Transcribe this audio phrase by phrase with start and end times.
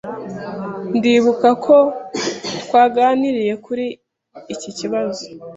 [0.97, 1.77] Ndibuka ko
[2.63, 3.85] twaganiriye kuri
[4.53, 5.23] iki kibazo.